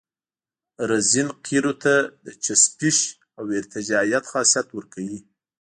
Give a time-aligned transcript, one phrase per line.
[0.89, 1.93] رزین قیرو ته
[2.25, 2.97] د چسپش
[3.37, 5.19] او ارتجاعیت خاصیت ورکوي